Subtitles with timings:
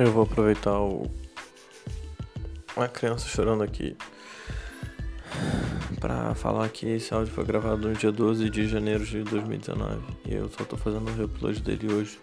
[0.00, 1.10] Eu vou aproveitar o.
[2.74, 3.94] A criança chorando aqui.
[6.00, 10.00] Pra falar que esse áudio foi gravado no dia 12 de janeiro de 2019.
[10.24, 12.18] E eu só tô fazendo o reupload dele hoje.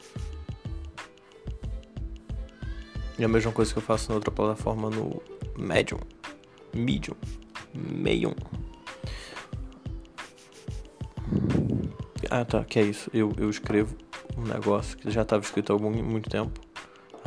[3.20, 5.22] E a mesma coisa que eu faço na outra plataforma no
[5.56, 6.00] Medium.
[6.74, 7.16] Medium.
[7.76, 8.34] Medium.
[12.32, 13.08] Ah tá, que é isso.
[13.14, 13.96] Eu, eu escrevo
[14.36, 16.67] um negócio que já estava escrito há algum, muito tempo.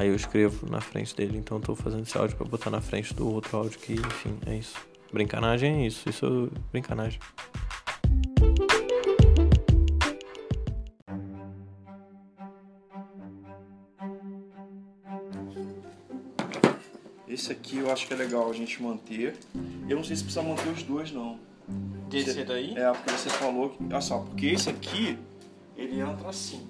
[0.01, 2.81] Aí eu escrevo na frente dele, então eu tô fazendo esse áudio pra botar na
[2.81, 4.75] frente do outro áudio que, enfim, é isso.
[5.13, 7.21] Brincanagem é isso, isso é brincanagem.
[17.29, 19.37] Esse aqui eu acho que é legal a gente manter.
[19.87, 21.39] Eu não sei se precisa manter os dois, não.
[22.09, 22.75] Desse Você- daí?
[22.75, 23.85] É, porque você falou que.
[23.85, 25.19] Olha só, porque esse aqui,
[25.77, 26.70] ele entra assim.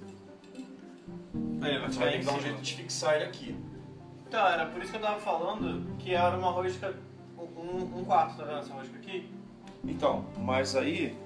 [1.63, 3.57] Aí, vai Você vai ter que dar um jeito de fixar ele aqui.
[4.27, 6.95] Então, era por isso que eu tava falando que era uma rosca,
[7.37, 9.29] um, um quarto, tá vendo essa rosca aqui?
[9.85, 11.17] Então, mas aí.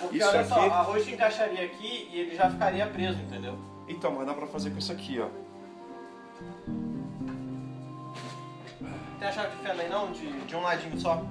[0.00, 3.58] Porque Isso olha só, aqui- a rosca encaixaria aqui e ele já ficaria preso, entendeu?
[3.88, 5.28] Então, mas dá pra fazer com isso aqui, ó.
[9.18, 10.10] Tem a chave de fenda aí não?
[10.12, 11.24] De, de um ladinho só?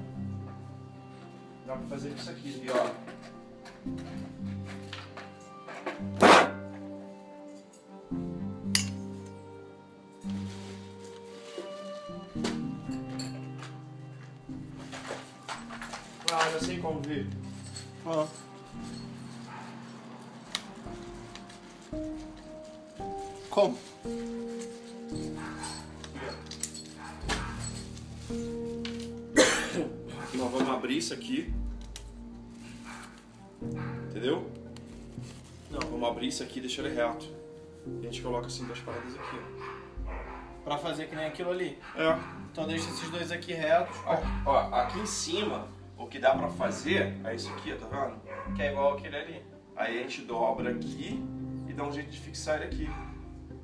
[1.66, 2.90] Dá pra fazer com isso aqui, ó.
[16.46, 17.26] Ah, já sei como ver.
[18.06, 18.28] Ó.
[23.50, 23.78] Como?
[30.34, 31.54] Nós vamos abrir isso aqui.
[34.10, 34.50] Entendeu?
[35.72, 35.80] Não.
[35.80, 37.26] Vamos abrir isso aqui e deixar ele reto.
[38.02, 39.38] E a gente coloca assim duas paradas aqui,
[40.64, 41.78] Pra fazer que nem aquilo ali.
[41.96, 42.02] ó.
[42.02, 42.20] É.
[42.52, 45.68] Então deixa esses dois aqui retos, Ó, ó, aqui em cima,
[45.98, 48.56] o que dá pra fazer é isso aqui, ó, tá vendo?
[48.56, 49.46] que é igual aquele ali.
[49.76, 51.24] Aí a gente dobra aqui
[51.68, 52.90] e dá um jeito de fixar ele aqui.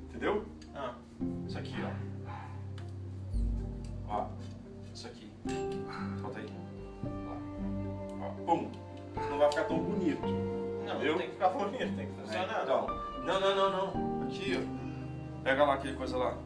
[0.08, 0.44] Entendeu?
[0.74, 0.94] Ah.
[1.46, 2.10] Isso aqui, ó.
[4.08, 4.26] Ó,
[4.92, 5.30] isso aqui.
[6.20, 6.46] Bota aí.
[8.20, 8.70] Ó, pum.
[9.30, 10.22] Não vai ficar tão bonito.
[10.26, 11.16] Não, Entendeu?
[11.18, 12.62] tem que ficar bonito, tem que funcionar.
[12.62, 12.86] Então,
[13.24, 14.22] não, não, não, não.
[14.26, 15.42] Aqui, ó.
[15.44, 16.36] Pega lá aquele coisa lá.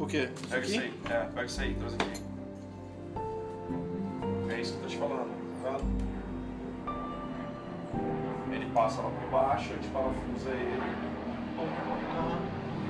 [0.00, 0.30] O quê?
[0.48, 0.94] Pega isso aí.
[1.10, 2.22] É, pega isso aí, traz aqui.
[4.50, 5.28] É isso que eu tô te falando,
[5.62, 6.10] tá vendo?
[8.50, 10.82] Ele passa lá por baixo, a gente parafusa ele.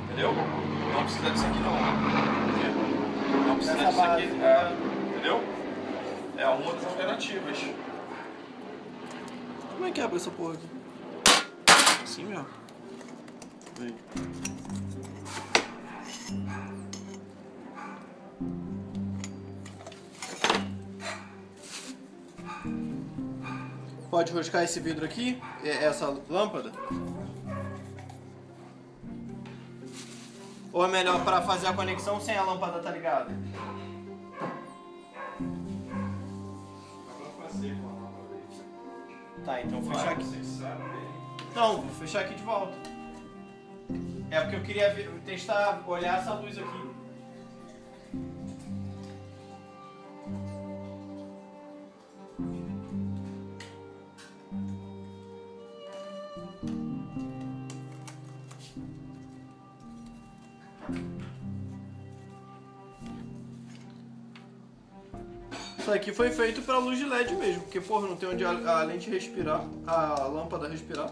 [0.04, 0.32] Entendeu?
[0.32, 1.72] Não precisa disso aqui não.
[3.46, 4.22] Não precisa disso aqui.
[4.40, 4.72] É,
[5.10, 5.42] entendeu?
[6.38, 7.58] É uma das alternativas.
[9.72, 10.68] Como é que abre essa porra aqui?
[12.04, 12.46] Assim mesmo.
[13.78, 13.94] Vem.
[24.10, 25.40] Pode roscar esse vidro aqui?
[25.64, 26.72] Essa lâmpada?
[30.72, 33.30] Ou é melhor para fazer a conexão sem a lâmpada tá ligada?
[39.44, 40.24] Tá, então fechar aqui.
[41.54, 42.74] Não, vou fechar aqui de volta.
[44.30, 46.90] É porque eu queria ver- testar, olhar essa luz aqui.
[52.38, 52.79] Isso
[65.92, 68.82] aqui foi feito pra luz de LED mesmo, porque porra, não tem onde a, a
[68.82, 71.10] lente respirar, a lâmpada respirar.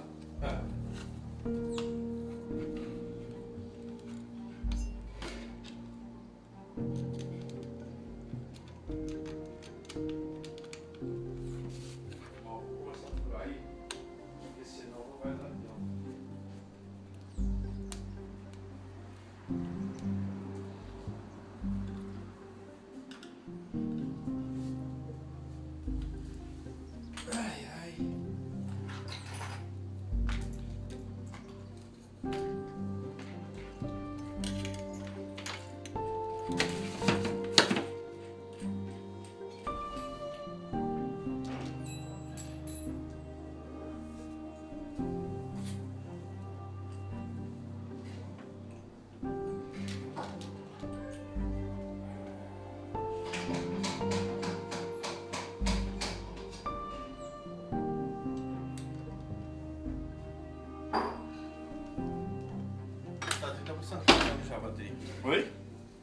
[64.68, 64.92] Bateria.
[65.24, 65.46] Oi?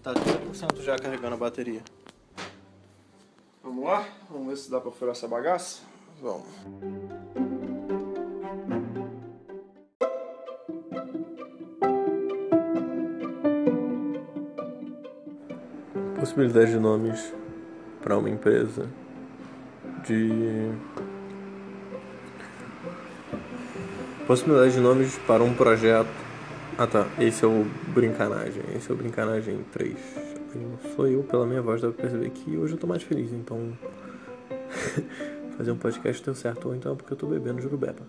[0.02, 1.82] Tá 30% já carregando a bateria.
[3.64, 4.08] Vamos lá?
[4.30, 5.82] Vamos ver se dá pra furar essa bagaça?
[6.22, 6.48] Vamos.
[16.20, 17.34] Possibilidade de nomes
[18.02, 18.90] para uma empresa
[20.06, 20.72] de
[24.28, 26.25] possibilidade de nomes para um projeto.
[26.77, 28.62] Ah tá, esse é o Brincanagem.
[28.75, 29.98] Esse é o Brincanagem 3.
[30.94, 33.72] Sou eu, pela minha voz, dá pra perceber que hoje eu tô mais feliz, então.
[35.56, 38.01] Fazer um podcast deu certo, ou então é porque eu tô bebendo jurubeba.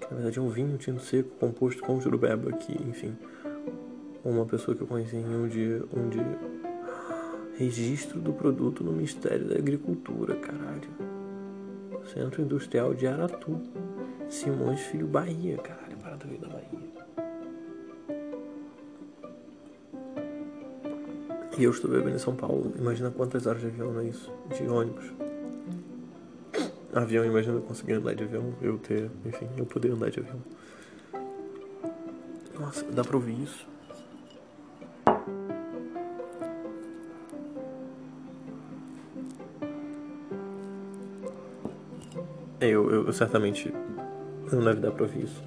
[0.00, 3.14] Na verdade é um vinho tinto seco composto com jurubeba, que, enfim.
[4.24, 5.82] Uma pessoa que eu conheci em um dia.
[5.94, 6.38] Um dia.
[7.58, 10.88] Registro do produto no Ministério da Agricultura, caralho.
[12.06, 13.60] Centro Industrial de Aratu.
[14.30, 16.63] Simões Filho Bahia, caralho, parada da Bahia.
[21.56, 22.72] E eu estou bebendo em São Paulo.
[22.76, 24.32] Imagina quantas horas de avião não é isso?
[24.56, 25.12] De ônibus.
[26.92, 30.38] Avião, imagina eu conseguir andar de avião, eu ter, enfim, eu poder andar de avião.
[32.58, 33.66] Nossa, dá pra ouvir isso?
[42.60, 43.72] É, eu, eu, eu certamente
[44.52, 45.42] não deve dar pra ouvir isso.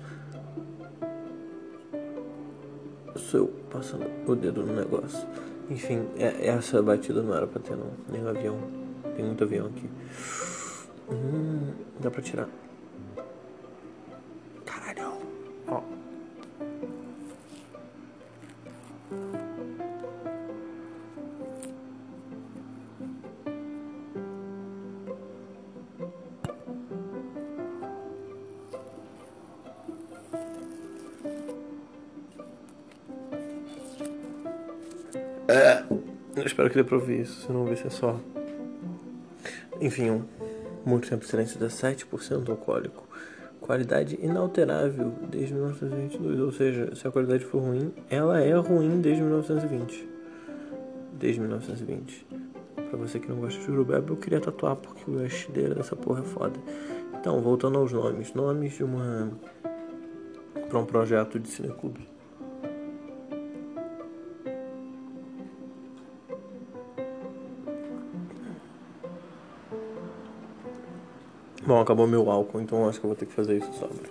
[3.16, 5.28] Sou eu passando o dedo no negócio.
[5.70, 7.92] Enfim, é, essa batida não era pra ter não.
[8.10, 8.58] Nem o avião.
[9.16, 9.90] Tem muito avião aqui.
[11.12, 12.48] Hum, dá pra tirar.
[35.48, 35.84] É.
[36.36, 38.20] Eu espero que dê pra ouvir isso, senão vai ser só.
[39.80, 40.24] Enfim, um
[40.86, 43.08] muito tempo silêncio dá 7% alcoólico.
[43.62, 46.40] Qualidade inalterável desde 1922.
[46.40, 50.08] Ou seja, se a qualidade for ruim, ela é ruim desde 1920.
[51.14, 52.28] Desde 1920.
[52.90, 56.22] Pra você que não gosta de Urubeba, eu queria tatuar porque o estileira dessa porra
[56.22, 56.60] é foda.
[57.20, 58.34] Então, voltando aos nomes.
[58.34, 59.32] Nomes de uma.
[60.70, 62.08] pra um projeto de cineclube.
[71.68, 74.10] Bom, acabou meu álcool, então acho que eu vou ter que fazer isso sóbrio.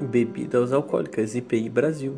[0.00, 2.14] Bebidas alcoólicas, IPI Brasil.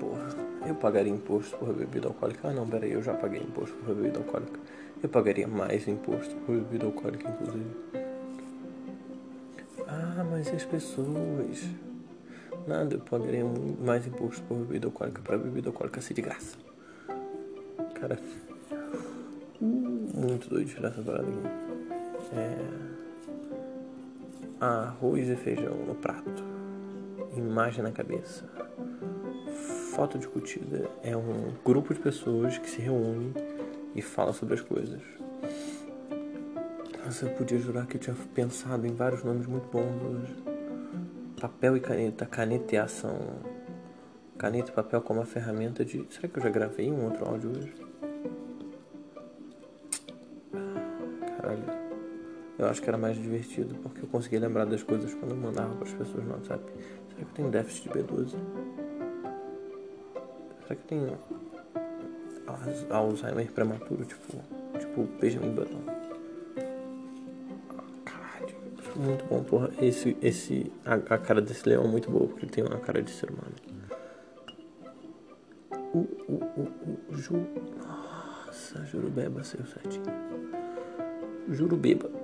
[0.00, 0.28] Porra,
[0.66, 2.48] eu pagaria imposto por bebida alcoólica?
[2.48, 4.58] Ah não, peraí, eu já paguei imposto por bebida alcoólica.
[5.02, 7.70] Eu pagaria mais imposto por bebida alcoólica, inclusive.
[9.86, 11.62] Ah, mas as pessoas...
[12.66, 13.44] Nada, eu pagaria
[13.84, 16.56] mais imposto por bebida alcoólica pra bebida alcoólica ser de graça.
[18.00, 18.18] Cara,
[19.60, 21.38] muito doido tirar essa parada aqui.
[22.32, 22.56] É...
[24.60, 26.42] Arroz e feijão no prato.
[27.36, 28.48] Imagem na cabeça.
[29.94, 30.88] Foto discutida.
[31.02, 33.34] É um grupo de pessoas que se reúne
[33.94, 35.02] e fala sobre as coisas.
[37.04, 40.53] Nossa, eu podia jurar que eu tinha pensado em vários nomes muito bons hoje
[41.44, 43.18] papel e caneta, caneteação.
[44.38, 46.06] Caneta e papel como a ferramenta de.
[46.10, 47.74] Será que eu já gravei um outro áudio hoje?
[51.36, 51.64] Caralho.
[52.58, 55.74] Eu acho que era mais divertido porque eu conseguia lembrar das coisas quando eu mandava
[55.74, 56.64] para as pessoas no WhatsApp.
[57.10, 58.28] Será que eu tenho déficit de B12?
[60.62, 61.18] Será que eu tenho
[62.88, 64.38] Alzheimer prematuro, tipo,
[64.78, 65.93] tipo Benjamin Button?
[68.96, 69.70] Muito bom, porra.
[69.80, 73.02] Esse, esse, a, a, cara desse leão é muito boa, porque ele tem uma cara
[73.02, 73.54] de ser humano.
[75.92, 76.72] O, o, o,
[77.10, 77.46] o, Ju...
[77.86, 80.04] Nossa, Jurubeba saiu certinho.
[81.50, 82.10] Jurubeba.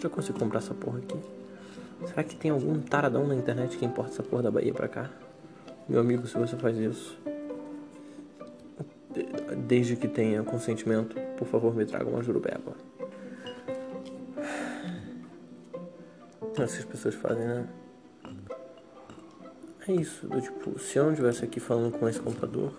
[0.00, 1.18] Já consigo comprar essa porra aqui?
[2.06, 5.08] Será que tem algum taradão na internet que importa essa porra da Bahia pra cá?
[5.88, 7.16] Meu amigo, se você faz isso,
[9.66, 12.72] desde que tenha consentimento, por favor me traga uma jurubeba.
[16.58, 17.68] Essas pessoas fazem, né?
[19.88, 22.72] É isso, tipo, se eu não estivesse aqui falando com esse computador,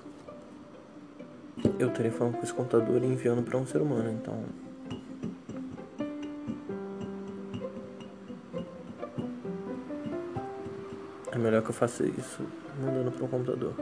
[1.77, 4.45] eu estaria falando com esse computador e enviando para um ser humano, então.
[11.31, 12.43] É melhor que eu faça isso
[12.79, 13.73] mandando para um computador.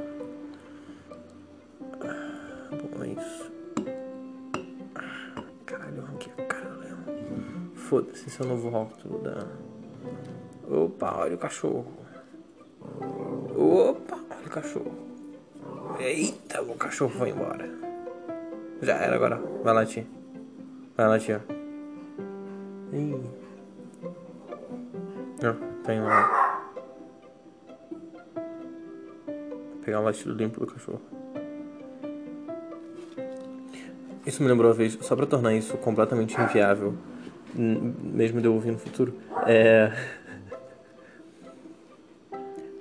[2.71, 3.51] Bom, é isso.
[5.65, 6.71] Caralho, eu arranquei a cara
[7.91, 9.45] foda-se, esse é o novo rótulo da.
[10.69, 11.91] Opa, olha o cachorro.
[13.55, 14.91] Opa, olha o cachorro.
[15.99, 17.69] Eita, o cachorro foi embora.
[18.81, 19.37] Já era agora.
[19.63, 20.05] Vai lá, tia.
[20.97, 21.41] Vai lá, tia.
[22.93, 23.21] Ih.
[25.41, 26.61] Não, tem lá.
[29.25, 31.01] Vou pegar um latido limpo do cachorro.
[34.25, 36.93] Isso me lembrou uma vez, só pra tornar isso completamente inviável,
[37.55, 39.15] mesmo de eu ouvir no futuro,
[39.47, 39.91] é.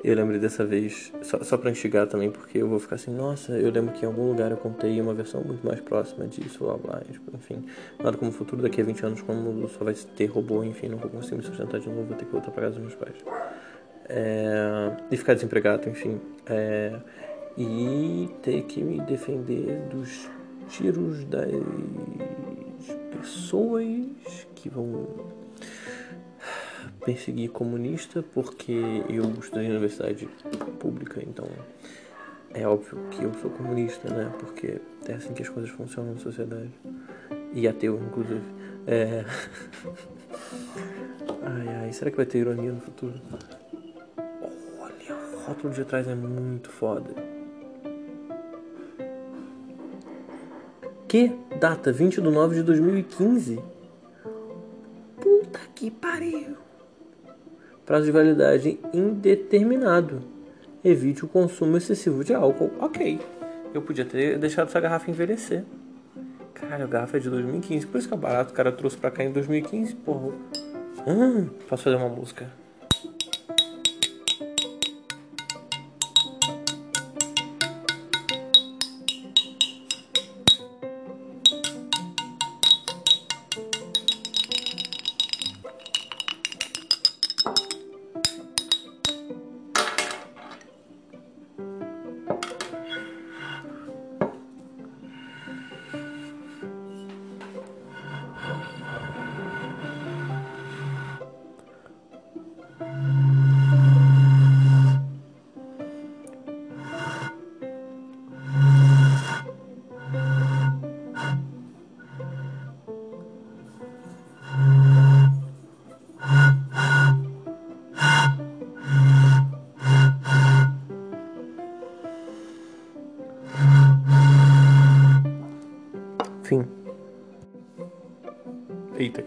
[0.02, 3.52] Eu lembrei dessa vez, só, só pra instigar também, porque eu vou ficar assim, nossa,
[3.52, 6.78] eu lembro que em algum lugar eu contei uma versão muito mais próxima disso, blá
[6.78, 7.66] blá, tipo, enfim.
[8.02, 11.10] Nada como futuro, daqui a 20 anos, como só vai ter robô, enfim, não vou
[11.10, 13.16] conseguir me sustentar de novo, vou ter que voltar pra casa dos meus pais.
[14.08, 16.18] É, e ficar desempregado, enfim.
[16.46, 16.98] É,
[17.58, 20.30] e ter que me defender dos
[20.68, 21.50] tiros das
[23.18, 25.06] pessoas que vão
[27.04, 28.72] perseguir comunista porque
[29.08, 30.28] eu estudei na universidade
[30.78, 31.46] pública, então
[32.52, 34.32] é óbvio que eu sou comunista, né?
[34.38, 36.70] Porque é assim que as coisas funcionam na sociedade.
[37.52, 38.42] E ateu, inclusive.
[38.86, 39.24] É...
[41.42, 43.14] Ai, ai, será que vai ter ironia no futuro?
[44.78, 47.10] Olha, o rótulo de trás é muito foda.
[51.08, 51.32] Que?
[51.58, 53.58] Data 20 de 9 de 2015?
[55.20, 56.56] Puta que pariu!
[57.90, 60.22] Prazo de validade indeterminado.
[60.84, 62.70] Evite o consumo excessivo de álcool.
[62.78, 63.18] Ok.
[63.74, 65.64] Eu podia ter deixado essa garrafa envelhecer.
[66.54, 67.88] Cara, a garrafa é de 2015.
[67.88, 68.52] Por isso que é barato.
[68.52, 70.32] O cara trouxe pra cá em 2015, porra.
[71.04, 72.52] Hum, posso fazer uma música.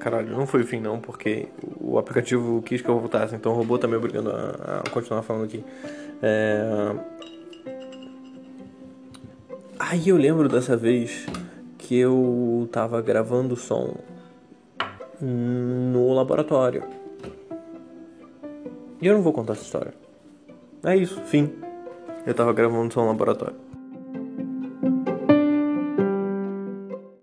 [0.04, 1.48] Caralho, não foi o fim não, porque
[1.80, 5.22] o aplicativo quis que eu voltasse, então o robô tá me obrigando a, a continuar
[5.22, 5.64] falando aqui.
[6.22, 6.92] É...
[9.80, 11.26] Aí eu lembro dessa vez
[11.78, 13.96] que eu tava gravando som
[15.22, 16.84] no laboratório.
[19.02, 19.94] E eu não vou contar essa história.
[20.84, 21.50] É isso, fim.
[22.26, 23.63] Eu tava gravando som no laboratório.